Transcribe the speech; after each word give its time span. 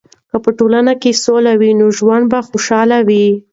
که 0.29 0.37
په 0.43 0.49
ټولنه 0.57 0.93
کې 1.01 1.11
سولې 1.23 1.53
وي، 1.59 1.71
نو 1.79 1.85
ژوند 1.97 2.25
به 2.31 2.39
خوشحاله 2.47 2.97
وي. 3.07 3.27